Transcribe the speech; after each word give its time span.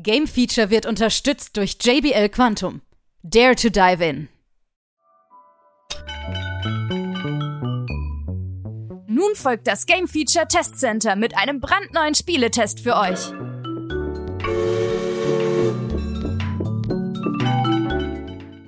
Game 0.00 0.28
Feature 0.28 0.70
wird 0.70 0.86
unterstützt 0.86 1.56
durch 1.56 1.76
JBL 1.82 2.28
Quantum. 2.28 2.82
Dare 3.24 3.56
to 3.56 3.68
dive 3.68 4.04
in. 4.04 4.28
Nun 9.08 9.34
folgt 9.34 9.66
das 9.66 9.86
Game 9.86 10.06
Feature 10.06 10.46
Test 10.46 10.78
Center 10.78 11.16
mit 11.16 11.36
einem 11.36 11.58
brandneuen 11.58 12.14
Spieletest 12.14 12.78
für 12.78 12.94
euch. 12.94 13.18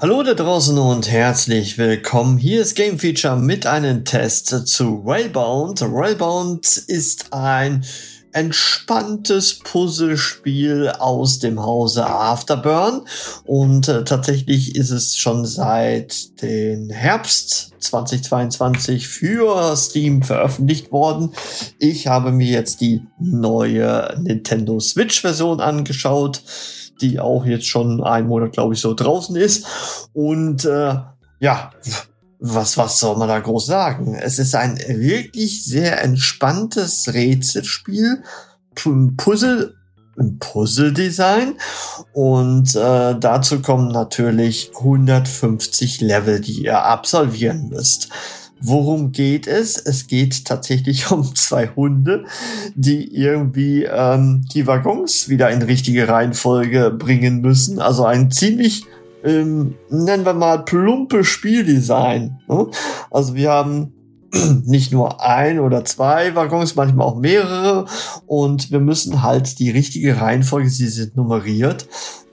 Hallo 0.01 0.25
da 0.25 0.35
draußen 0.35 0.77
und 0.79 1.09
herzlich 1.09 1.79
willkommen. 1.79 2.39
Hier 2.39 2.62
ist 2.62 2.75
Game 2.75 2.99
Feature 2.99 3.37
mit 3.37 3.67
einem 3.67 4.05
Test 4.05 4.67
zu 4.67 5.05
Railbound. 5.07 5.81
Railbound 5.83 6.67
ist 6.89 7.33
ein 7.33 7.85
entspanntes 8.33 9.59
Puzzlespiel 9.59 10.93
aus 10.99 11.39
dem 11.39 11.61
Hause 11.61 12.07
Afterburn 12.07 13.03
und 13.45 13.88
äh, 13.88 14.05
tatsächlich 14.05 14.77
ist 14.77 14.91
es 14.91 15.16
schon 15.16 15.45
seit 15.45 16.41
den 16.43 16.91
Herbst 16.91 17.73
2022 17.80 19.09
für 19.09 19.74
Steam 19.77 20.23
veröffentlicht 20.23 20.93
worden. 20.93 21.33
Ich 21.79 22.07
habe 22.07 22.30
mir 22.30 22.51
jetzt 22.51 22.80
die 22.80 23.02
neue 23.19 24.16
Nintendo 24.21 24.80
Switch 24.80 25.21
Version 25.23 25.60
angeschaut, 25.60 26.43
die 27.01 27.19
auch 27.19 27.45
jetzt 27.45 27.66
schon 27.66 28.02
einen 28.02 28.29
Monat 28.29 28.52
glaube 28.52 28.74
ich 28.74 28.80
so 28.80 28.95
draußen 28.95 29.35
ist 29.37 29.66
und 30.12 30.65
äh, 30.65 30.95
ja, 31.41 31.71
was, 32.41 32.77
was 32.79 32.99
soll 32.99 33.17
man 33.17 33.29
da 33.29 33.39
groß 33.39 33.67
sagen? 33.67 34.15
Es 34.15 34.39
ist 34.39 34.55
ein 34.55 34.79
wirklich 34.89 35.65
sehr 35.65 36.03
entspanntes 36.03 37.13
Rätselspiel, 37.13 38.23
Puzzle, 39.16 39.75
Puzzle-Design 40.39 41.55
und 42.13 42.75
äh, 42.75 43.15
dazu 43.19 43.61
kommen 43.61 43.89
natürlich 43.89 44.73
150 44.79 46.01
Level, 46.01 46.41
die 46.41 46.65
ihr 46.65 46.82
absolvieren 46.82 47.69
müsst. 47.69 48.09
Worum 48.63 49.13
geht 49.13 49.47
es? 49.47 49.79
Es 49.79 50.07
geht 50.07 50.45
tatsächlich 50.45 51.10
um 51.10 51.35
zwei 51.35 51.69
Hunde, 51.69 52.25
die 52.75 53.15
irgendwie 53.15 53.85
ähm, 53.85 54.45
die 54.52 54.66
Waggons 54.66 55.29
wieder 55.29 55.51
in 55.51 55.63
richtige 55.63 56.09
Reihenfolge 56.09 56.91
bringen 56.91 57.41
müssen. 57.41 57.80
Also 57.80 58.04
ein 58.04 58.30
ziemlich 58.30 58.85
ähm, 59.24 59.74
nennen 59.88 60.24
wir 60.24 60.35
mal 60.35 60.65
plumpe 60.65 61.24
Spieldesign. 61.24 62.38
Ne? 62.49 62.68
Also 63.10 63.35
wir 63.35 63.51
haben 63.51 63.93
nicht 64.65 64.93
nur 64.93 65.22
ein 65.22 65.60
oder 65.60 65.84
zwei 65.84 66.34
Waggons, 66.34 66.76
manchmal 66.76 67.06
auch 67.06 67.16
mehrere 67.16 67.87
und 68.26 68.71
wir 68.71 68.81
müssen 68.81 69.22
halt 69.22 69.59
die 69.59 69.71
richtige 69.71 70.21
Reihenfolge, 70.21 70.71
sie 70.71 70.88
sind 70.88 71.16
nummeriert, 71.16 71.88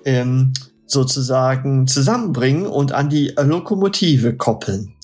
ähm, 0.05 0.53
sozusagen 0.85 1.87
zusammenbringen 1.87 2.65
und 2.65 2.93
an 2.93 3.09
die 3.09 3.33
Lokomotive 3.37 4.35
koppeln. 4.37 4.95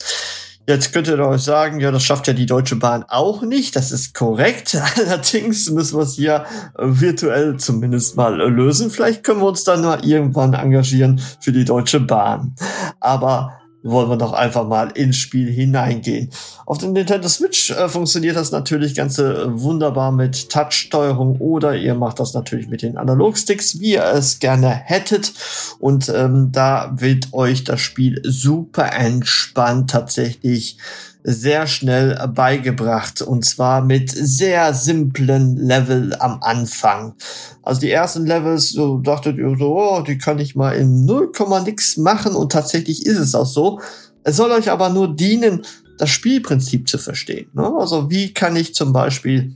Jetzt 0.65 0.93
könnt 0.93 1.09
ihr 1.09 1.19
euch 1.19 1.41
sagen, 1.41 1.81
ja, 1.81 1.91
das 1.91 2.03
schafft 2.03 2.27
ja 2.27 2.33
die 2.33 2.45
Deutsche 2.45 2.77
Bahn 2.77 3.03
auch 3.09 3.41
nicht. 3.41 3.75
Das 3.75 3.91
ist 3.91 4.13
korrekt. 4.13 4.77
Allerdings 4.95 5.69
müssen 5.69 5.97
wir 5.97 6.03
es 6.03 6.13
hier 6.13 6.45
äh, 6.77 6.83
virtuell 6.85 7.57
zumindest 7.57 8.15
mal 8.15 8.39
äh, 8.39 8.45
lösen. 8.45 8.89
Vielleicht 8.89 9.23
können 9.23 9.41
wir 9.41 9.47
uns 9.47 9.65
dann 9.65 9.81
mal 9.81 10.05
irgendwann 10.05 10.53
engagieren 10.53 11.21
für 11.41 11.51
die 11.51 11.65
Deutsche 11.65 11.99
Bahn. 11.99 12.55
Aber 13.01 13.59
wollen 13.83 14.09
wir 14.09 14.17
doch 14.17 14.33
einfach 14.33 14.67
mal 14.67 14.89
ins 14.91 15.17
Spiel 15.17 15.51
hineingehen. 15.51 16.29
Auf 16.65 16.77
dem 16.77 16.93
Nintendo 16.93 17.27
Switch 17.27 17.69
äh, 17.71 17.89
funktioniert 17.89 18.35
das 18.35 18.51
natürlich 18.51 18.95
ganz 18.95 19.19
äh, 19.19 19.45
wunderbar 19.45 20.11
mit 20.11 20.49
Touch-Steuerung 20.49 21.37
oder 21.39 21.75
ihr 21.75 21.93
macht 21.93 22.19
das 22.19 22.33
natürlich 22.33 22.67
mit 22.67 22.81
den 22.81 22.97
Analogsticks, 22.97 23.79
wie 23.79 23.93
ihr 23.93 24.05
es 24.05 24.39
gerne 24.39 24.69
hättet. 24.69 25.33
Und 25.79 26.09
ähm, 26.09 26.51
da 26.51 26.93
wird 26.95 27.33
euch 27.33 27.63
das 27.63 27.81
Spiel 27.81 28.21
super 28.23 28.93
entspannt 28.93 29.89
tatsächlich 29.89 30.77
sehr 31.23 31.67
schnell 31.67 32.27
beigebracht 32.33 33.21
und 33.21 33.45
zwar 33.45 33.81
mit 33.81 34.11
sehr 34.11 34.73
simplen 34.73 35.55
Level 35.57 36.15
am 36.19 36.39
Anfang. 36.41 37.15
Also 37.61 37.81
die 37.81 37.91
ersten 37.91 38.25
Levels, 38.25 38.69
so 38.69 38.97
dachtet 38.97 39.37
ihr 39.37 39.55
so, 39.57 39.77
oh, 39.77 40.01
die 40.01 40.17
kann 40.17 40.39
ich 40.39 40.55
mal 40.55 40.71
in 40.71 41.05
0, 41.05 41.31
nix 41.65 41.97
machen 41.97 42.35
und 42.35 42.51
tatsächlich 42.51 43.05
ist 43.05 43.17
es 43.17 43.35
auch 43.35 43.45
so. 43.45 43.79
Es 44.23 44.37
soll 44.37 44.51
euch 44.51 44.69
aber 44.69 44.89
nur 44.89 45.15
dienen, 45.15 45.61
das 45.97 46.09
Spielprinzip 46.09 46.87
zu 46.87 46.97
verstehen. 46.97 47.49
Ne? 47.53 47.71
Also 47.77 48.09
wie 48.09 48.33
kann 48.33 48.55
ich 48.55 48.75
zum 48.75 48.93
Beispiel 48.93 49.55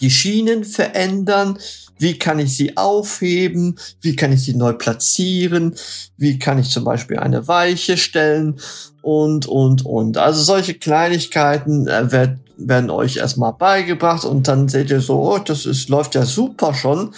die 0.00 0.10
Schienen 0.10 0.64
verändern? 0.64 1.58
Wie 1.98 2.18
kann 2.18 2.38
ich 2.38 2.56
sie 2.56 2.76
aufheben? 2.76 3.78
Wie 4.00 4.14
kann 4.14 4.32
ich 4.32 4.44
sie 4.44 4.54
neu 4.54 4.72
platzieren? 4.72 5.74
Wie 6.16 6.38
kann 6.38 6.58
ich 6.58 6.70
zum 6.70 6.84
Beispiel 6.84 7.18
eine 7.18 7.48
Weiche 7.48 7.96
stellen? 7.96 8.60
Und, 9.02 9.46
und, 9.46 9.84
und. 9.84 10.16
Also 10.18 10.42
solche 10.42 10.74
Kleinigkeiten 10.74 11.88
äh, 11.88 12.12
werd, 12.12 12.38
werden 12.56 12.90
euch 12.90 13.16
erstmal 13.16 13.52
beigebracht 13.52 14.24
und 14.24 14.48
dann 14.48 14.68
seht 14.68 14.90
ihr 14.90 15.00
so, 15.00 15.20
oh, 15.22 15.38
das 15.38 15.66
ist, 15.66 15.88
läuft 15.88 16.14
ja 16.14 16.24
super 16.24 16.74
schon. 16.74 17.14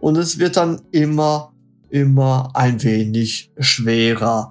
Und 0.00 0.16
es 0.16 0.38
wird 0.38 0.56
dann 0.56 0.80
immer, 0.92 1.52
immer 1.90 2.50
ein 2.54 2.82
wenig 2.82 3.50
schwerer. 3.58 4.50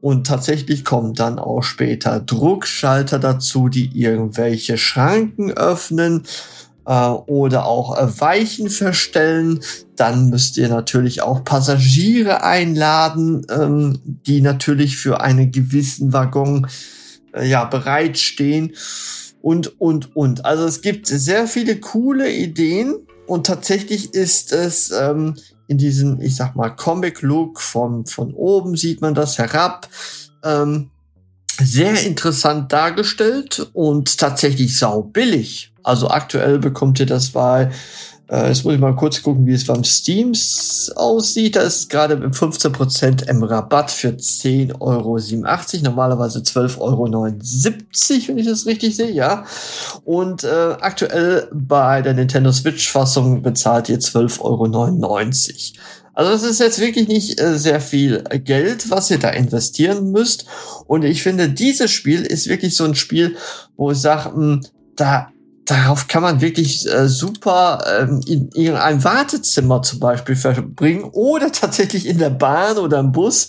Und 0.00 0.26
tatsächlich 0.26 0.84
kommen 0.84 1.14
dann 1.14 1.38
auch 1.38 1.62
später 1.62 2.20
Druckschalter 2.20 3.18
dazu, 3.18 3.68
die 3.68 3.90
irgendwelche 3.98 4.78
Schranken 4.78 5.50
öffnen 5.52 6.24
äh, 6.86 7.08
oder 7.08 7.66
auch 7.66 7.98
äh, 7.98 8.20
Weichen 8.20 8.70
verstellen. 8.70 9.60
Dann 9.96 10.30
müsst 10.30 10.56
ihr 10.56 10.68
natürlich 10.68 11.22
auch 11.22 11.44
Passagiere 11.44 12.42
einladen, 12.42 13.46
ähm, 13.50 14.00
die 14.04 14.40
natürlich 14.40 14.96
für 14.96 15.20
einen 15.20 15.50
gewissen 15.50 16.12
Waggon 16.12 16.66
äh, 17.34 17.46
ja 17.46 17.64
bereitstehen 17.64 18.74
und 19.42 19.80
und 19.80 20.16
und. 20.16 20.44
Also 20.44 20.64
es 20.64 20.80
gibt 20.80 21.06
sehr 21.06 21.46
viele 21.46 21.78
coole 21.80 22.32
Ideen 22.32 22.94
und 23.26 23.46
tatsächlich 23.46 24.14
ist 24.14 24.52
es 24.52 24.90
ähm, 24.92 25.34
in 25.68 25.78
diesem, 25.78 26.20
ich 26.20 26.36
sag 26.36 26.54
mal, 26.54 26.70
Comic-Look 26.70 27.60
von 27.60 28.06
von 28.06 28.32
oben 28.32 28.76
sieht 28.76 29.00
man 29.00 29.14
das 29.14 29.38
herab. 29.38 29.88
Ähm, 30.44 30.90
sehr 31.60 32.02
interessant 32.02 32.72
dargestellt 32.72 33.68
und 33.72 34.18
tatsächlich 34.18 34.78
sau 34.78 35.02
billig. 35.02 35.72
Also 35.82 36.08
aktuell 36.08 36.58
bekommt 36.58 36.98
ihr 36.98 37.06
das 37.06 37.30
bei, 37.30 37.70
äh, 38.28 38.48
jetzt 38.48 38.64
muss 38.64 38.74
ich 38.74 38.80
mal 38.80 38.96
kurz 38.96 39.22
gucken, 39.22 39.46
wie 39.46 39.52
es 39.52 39.66
beim 39.66 39.84
Steams 39.84 40.92
aussieht. 40.96 41.54
Da 41.54 41.60
ist 41.60 41.90
gerade 41.90 42.14
im 42.14 42.32
15% 42.32 43.28
im 43.28 43.42
Rabatt 43.44 43.90
für 43.90 44.08
10,87 44.08 44.74
Euro. 44.80 45.18
Normalerweise 45.84 46.40
12,79 46.40 46.80
Euro, 46.80 48.28
wenn 48.28 48.38
ich 48.38 48.46
das 48.46 48.66
richtig 48.66 48.96
sehe, 48.96 49.12
ja. 49.12 49.44
Und 50.04 50.42
äh, 50.42 50.76
aktuell 50.80 51.48
bei 51.52 52.02
der 52.02 52.14
Nintendo 52.14 52.50
Switch-Fassung 52.50 53.42
bezahlt 53.42 53.88
ihr 53.88 54.00
12,99 54.00 54.40
Euro. 54.40 55.82
Also 56.16 56.32
das 56.32 56.42
ist 56.42 56.60
jetzt 56.60 56.80
wirklich 56.80 57.08
nicht 57.08 57.38
äh, 57.40 57.58
sehr 57.58 57.80
viel 57.80 58.24
Geld, 58.42 58.90
was 58.90 59.10
ihr 59.10 59.18
da 59.18 59.28
investieren 59.28 60.12
müsst. 60.12 60.46
Und 60.86 61.04
ich 61.04 61.22
finde, 61.22 61.50
dieses 61.50 61.90
Spiel 61.90 62.22
ist 62.22 62.48
wirklich 62.48 62.74
so 62.74 62.84
ein 62.84 62.94
Spiel, 62.94 63.36
wo 63.76 63.90
ich 63.90 63.98
sage, 63.98 64.32
hm, 64.32 64.62
da 64.96 65.28
darauf 65.66 66.06
kann 66.08 66.22
man 66.22 66.40
wirklich 66.40 66.88
äh, 66.88 67.08
super 67.08 67.84
ähm, 68.00 68.20
in 68.26 68.48
irgendeinem 68.54 69.04
Wartezimmer 69.04 69.82
zum 69.82 69.98
Beispiel 69.98 70.36
verbringen 70.36 71.04
oder 71.12 71.52
tatsächlich 71.52 72.06
in 72.06 72.18
der 72.18 72.30
Bahn 72.30 72.78
oder 72.78 73.00
im 73.00 73.12
Bus. 73.12 73.48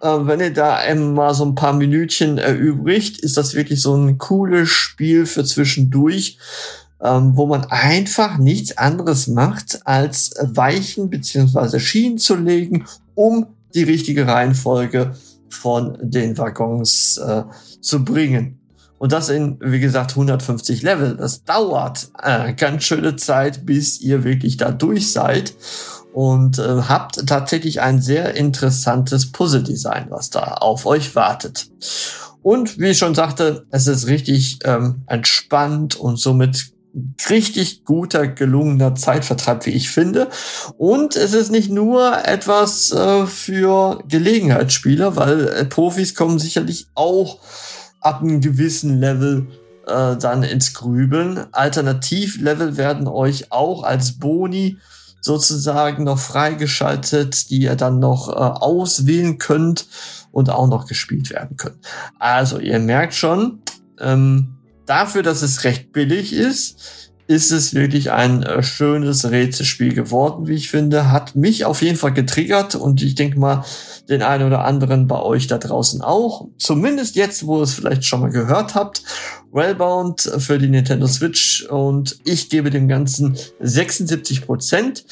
Äh, 0.00 0.08
wenn 0.08 0.40
ihr 0.40 0.52
da 0.52 0.80
mal 0.94 1.34
so 1.34 1.44
ein 1.44 1.56
paar 1.56 1.74
Minütchen 1.74 2.38
erübrigt, 2.38 3.18
ist 3.18 3.36
das 3.36 3.52
wirklich 3.52 3.82
so 3.82 3.94
ein 3.94 4.16
cooles 4.16 4.70
Spiel 4.70 5.26
für 5.26 5.44
zwischendurch, 5.44 6.38
ähm, 7.02 7.36
wo 7.36 7.46
man 7.46 7.64
einfach 7.64 8.38
nichts 8.38 8.76
anderes 8.76 9.28
macht, 9.28 9.86
als 9.86 10.32
Weichen 10.40 11.10
beziehungsweise 11.10 11.80
Schienen 11.80 12.18
zu 12.18 12.34
legen, 12.34 12.86
um 13.14 13.46
die 13.74 13.84
richtige 13.84 14.26
Reihenfolge 14.26 15.14
von 15.48 15.98
den 16.00 16.36
Waggons 16.38 17.18
äh, 17.18 17.44
zu 17.80 18.04
bringen. 18.04 18.58
Und 18.98 19.12
das 19.12 19.28
in, 19.28 19.58
wie 19.60 19.78
gesagt, 19.78 20.10
150 20.12 20.82
Level. 20.82 21.16
Das 21.16 21.44
dauert 21.44 22.10
äh, 22.20 22.52
ganz 22.54 22.82
schöne 22.82 23.14
Zeit, 23.14 23.64
bis 23.64 24.00
ihr 24.00 24.24
wirklich 24.24 24.56
da 24.56 24.72
durch 24.72 25.12
seid. 25.12 25.54
Und 26.12 26.58
äh, 26.58 26.82
habt 26.88 27.26
tatsächlich 27.28 27.80
ein 27.80 28.00
sehr 28.00 28.34
interessantes 28.34 29.30
Puzzle-Design, 29.30 30.06
was 30.10 30.30
da 30.30 30.54
auf 30.54 30.84
euch 30.84 31.14
wartet. 31.14 31.70
Und 32.42 32.78
wie 32.78 32.88
ich 32.88 32.98
schon 32.98 33.14
sagte, 33.14 33.66
es 33.70 33.86
ist 33.86 34.08
richtig 34.08 34.58
ähm, 34.64 35.02
entspannt 35.06 35.94
und 35.94 36.18
somit 36.18 36.72
richtig 37.28 37.84
guter, 37.84 38.26
gelungener 38.28 38.94
Zeitvertreib, 38.94 39.66
wie 39.66 39.70
ich 39.70 39.90
finde. 39.90 40.28
Und 40.76 41.16
es 41.16 41.34
ist 41.34 41.50
nicht 41.50 41.70
nur 41.70 42.24
etwas 42.24 42.92
äh, 42.92 43.26
für 43.26 44.02
Gelegenheitsspieler, 44.08 45.16
weil 45.16 45.48
äh, 45.48 45.64
Profis 45.64 46.14
kommen 46.14 46.38
sicherlich 46.38 46.88
auch 46.94 47.38
ab 48.00 48.22
einem 48.22 48.40
gewissen 48.40 48.98
Level 48.98 49.46
äh, 49.86 50.16
dann 50.16 50.42
ins 50.42 50.74
Grübeln. 50.74 51.46
Alternativlevel 51.52 52.76
werden 52.76 53.08
euch 53.08 53.50
auch 53.52 53.82
als 53.82 54.18
Boni 54.18 54.78
sozusagen 55.20 56.04
noch 56.04 56.18
freigeschaltet, 56.18 57.50
die 57.50 57.62
ihr 57.62 57.76
dann 57.76 57.98
noch 57.98 58.28
äh, 58.28 58.32
auswählen 58.32 59.38
könnt 59.38 59.86
und 60.30 60.50
auch 60.50 60.68
noch 60.68 60.86
gespielt 60.86 61.30
werden 61.30 61.56
können. 61.56 61.80
Also 62.18 62.58
ihr 62.58 62.78
merkt 62.78 63.14
schon, 63.14 63.62
ähm, 63.98 64.57
dafür, 64.88 65.22
dass 65.22 65.42
es 65.42 65.64
recht 65.64 65.92
billig 65.92 66.32
ist, 66.32 67.08
ist 67.28 67.52
es 67.52 67.74
wirklich 67.74 68.10
ein 68.10 68.42
äh, 68.42 68.62
schönes 68.62 69.30
Rätselspiel 69.30 69.94
geworden, 69.94 70.46
wie 70.48 70.54
ich 70.54 70.70
finde. 70.70 71.12
Hat 71.12 71.36
mich 71.36 71.66
auf 71.66 71.82
jeden 71.82 71.98
Fall 71.98 72.14
getriggert 72.14 72.74
und 72.74 73.02
ich 73.02 73.14
denke 73.14 73.38
mal, 73.38 73.64
den 74.08 74.22
einen 74.22 74.46
oder 74.46 74.64
anderen 74.64 75.06
bei 75.06 75.20
euch 75.20 75.46
da 75.46 75.58
draußen 75.58 76.00
auch. 76.00 76.48
Zumindest 76.56 77.16
jetzt, 77.16 77.46
wo 77.46 77.58
ihr 77.58 77.64
es 77.64 77.74
vielleicht 77.74 78.06
schon 78.06 78.20
mal 78.20 78.30
gehört 78.30 78.74
habt. 78.74 79.02
Wellbound 79.52 80.22
für 80.38 80.58
die 80.58 80.68
Nintendo 80.68 81.06
Switch 81.06 81.66
und 81.66 82.18
ich 82.24 82.48
gebe 82.48 82.70
dem 82.70 82.88
Ganzen 82.88 83.36
76 83.60 84.46
Prozent. 84.46 85.04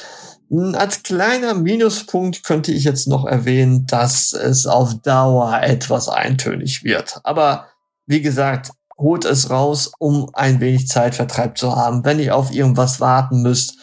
Als 0.73 1.03
kleiner 1.03 1.53
Minuspunkt 1.53 2.45
könnte 2.45 2.73
ich 2.73 2.85
jetzt 2.85 3.09
noch 3.09 3.27
erwähnen, 3.27 3.87
dass 3.87 4.33
es 4.33 4.67
auf 4.67 5.03
Dauer 5.03 5.61
etwas 5.63 6.09
eintönig 6.09 6.83
wird. 6.83 7.21
Aber 7.25 7.67
wie 8.07 8.23
gesagt, 8.23 8.71
holt 8.99 9.25
es 9.25 9.51
raus, 9.51 9.93
um 9.99 10.31
ein 10.33 10.61
wenig 10.61 10.89
Zeitvertreib 10.89 11.59
zu 11.59 11.75
haben, 11.75 12.05
wenn 12.05 12.19
ihr 12.19 12.37
auf 12.37 12.53
irgendwas 12.53 13.01
warten 13.01 13.43
müsst, 13.43 13.77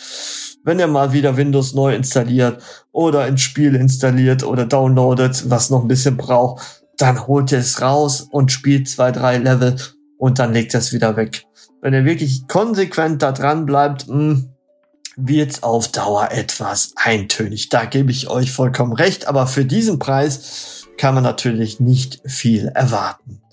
wenn 0.64 0.80
ihr 0.80 0.88
mal 0.88 1.14
wieder 1.14 1.38
Windows 1.38 1.74
neu 1.74 1.94
installiert 1.94 2.62
oder 2.92 3.22
ein 3.22 3.38
Spiel 3.38 3.76
installiert 3.76 4.44
oder 4.44 4.66
downloadet, 4.66 5.50
was 5.50 5.70
noch 5.70 5.82
ein 5.82 5.88
bisschen 5.88 6.18
braucht, 6.18 6.84
dann 6.98 7.28
holt 7.28 7.52
ihr 7.52 7.60
es 7.60 7.82
raus 7.82 8.28
und 8.32 8.52
spielt 8.52 8.88
zwei, 8.88 9.12
drei 9.12 9.38
Level 9.38 9.76
und 10.18 10.40
dann 10.40 10.54
legt 10.54 10.74
es 10.74 10.94
wieder 10.94 11.16
weg. 11.18 11.46
Wenn 11.82 11.94
ihr 11.94 12.06
wirklich 12.06 12.48
konsequent 12.48 13.22
da 13.22 13.34
dran 13.34 13.66
bleibt, 13.66 14.08
hm, 14.08 14.50
wird 15.16 15.62
auf 15.64 15.90
Dauer 15.90 16.30
etwas 16.32 16.94
eintönig. 16.96 17.70
Da 17.70 17.86
gebe 17.86 18.12
ich 18.12 18.30
euch 18.30 18.52
vollkommen 18.52 18.94
recht, 18.94 19.28
aber 19.28 19.48
für 19.48 19.66
diesen 19.66 20.00
Preis 20.00 20.86
kann 20.98 21.14
man 21.14 21.24
natürlich 21.24 21.80
nicht 21.80 22.22
viel 22.26 22.68
erwarten 22.68 23.44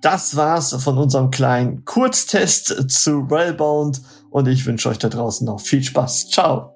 das 0.00 0.36
war's 0.36 0.74
von 0.82 0.98
unserem 0.98 1.30
kleinen 1.30 1.84
Kurztest 1.84 2.90
zu 2.90 3.30
Wellbound 3.30 4.02
und 4.30 4.48
ich 4.48 4.66
wünsche 4.66 4.88
euch 4.88 4.98
da 4.98 5.08
draußen 5.08 5.46
noch 5.46 5.60
viel 5.60 5.82
Spaß. 5.82 6.28
Ciao. 6.30 6.75